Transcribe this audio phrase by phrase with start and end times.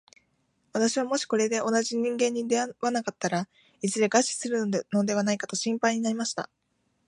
[0.73, 3.47] 私はもしこれで同じ人間に出会わなかったら、
[3.83, 6.49] いずれ餓死するのではないかと心配になりました。